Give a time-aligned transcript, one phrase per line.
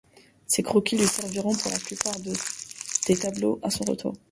[0.47, 4.13] Ses croquis lui serviront pour la plupart des tableaux à son retour.